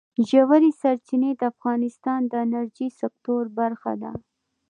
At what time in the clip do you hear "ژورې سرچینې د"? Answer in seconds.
0.29-1.41